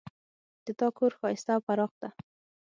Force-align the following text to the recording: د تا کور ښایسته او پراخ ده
د 0.65 0.67
تا 0.79 0.87
کور 0.97 1.11
ښایسته 1.19 1.51
او 1.55 1.61
پراخ 1.67 1.91
ده 2.01 2.09